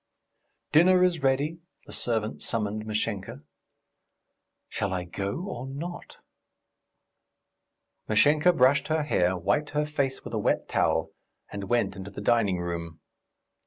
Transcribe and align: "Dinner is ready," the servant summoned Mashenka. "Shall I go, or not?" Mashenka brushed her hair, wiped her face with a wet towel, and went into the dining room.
"Dinner 0.71 1.03
is 1.03 1.21
ready," 1.21 1.59
the 1.85 1.93
servant 1.93 2.41
summoned 2.41 2.87
Mashenka. 2.87 3.43
"Shall 4.67 4.93
I 4.93 5.03
go, 5.03 5.41
or 5.41 5.67
not?" 5.67 6.17
Mashenka 8.07 8.51
brushed 8.51 8.87
her 8.87 9.03
hair, 9.03 9.37
wiped 9.37 9.69
her 9.77 9.85
face 9.85 10.23
with 10.25 10.33
a 10.33 10.39
wet 10.39 10.67
towel, 10.67 11.11
and 11.51 11.65
went 11.65 11.95
into 11.95 12.09
the 12.09 12.19
dining 12.19 12.57
room. 12.57 12.99